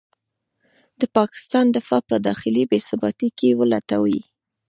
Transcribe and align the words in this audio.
د 0.99 1.01
پاکستان 1.17 1.65
دفاع 1.77 2.01
په 2.09 2.15
داخلي 2.27 2.63
بې 2.69 2.79
ثباتۍ 2.87 3.29
کې 3.37 3.57
ولټوي. 3.59 4.19